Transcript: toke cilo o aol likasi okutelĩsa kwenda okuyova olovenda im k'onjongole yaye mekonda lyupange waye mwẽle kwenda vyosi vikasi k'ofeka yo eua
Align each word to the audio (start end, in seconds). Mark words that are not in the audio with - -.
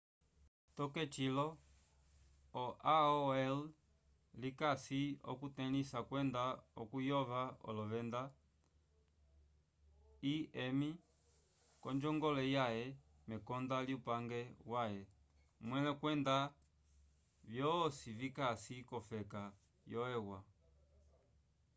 toke 0.77 1.03
cilo 1.13 1.47
o 2.63 2.65
aol 2.97 3.57
likasi 4.41 5.01
okutelĩsa 5.31 5.99
kwenda 6.09 6.43
okuyova 6.81 7.41
olovenda 7.69 8.21
im 10.33 10.79
k'onjongole 11.81 12.43
yaye 12.55 12.85
mekonda 13.29 13.77
lyupange 13.87 14.41
waye 14.71 15.01
mwẽle 15.65 15.91
kwenda 16.01 16.35
vyosi 17.51 18.09
vikasi 18.19 18.75
k'ofeka 18.89 19.41
yo 19.91 20.01
eua 20.15 20.39